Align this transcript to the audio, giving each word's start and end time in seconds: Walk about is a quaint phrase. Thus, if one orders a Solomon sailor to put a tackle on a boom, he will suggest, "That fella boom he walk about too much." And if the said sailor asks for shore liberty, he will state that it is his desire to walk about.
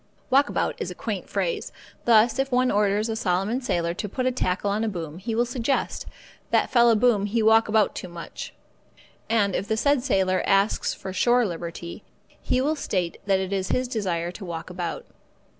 Walk 0.31 0.49
about 0.49 0.73
is 0.81 0.89
a 0.89 0.95
quaint 0.95 1.29
phrase. 1.29 1.71
Thus, 2.05 2.39
if 2.39 2.51
one 2.51 2.71
orders 2.71 3.07
a 3.07 3.15
Solomon 3.15 3.61
sailor 3.61 3.93
to 3.93 4.09
put 4.09 4.25
a 4.25 4.31
tackle 4.31 4.71
on 4.71 4.83
a 4.83 4.89
boom, 4.89 5.19
he 5.19 5.35
will 5.35 5.45
suggest, 5.45 6.07
"That 6.49 6.71
fella 6.71 6.95
boom 6.95 7.27
he 7.27 7.43
walk 7.43 7.67
about 7.67 7.93
too 7.93 8.07
much." 8.07 8.51
And 9.29 9.55
if 9.55 9.67
the 9.67 9.77
said 9.77 10.01
sailor 10.01 10.41
asks 10.47 10.91
for 10.95 11.13
shore 11.13 11.45
liberty, 11.45 12.03
he 12.27 12.61
will 12.61 12.75
state 12.75 13.19
that 13.27 13.39
it 13.39 13.53
is 13.53 13.67
his 13.69 13.87
desire 13.87 14.31
to 14.31 14.43
walk 14.43 14.71
about. 14.71 15.05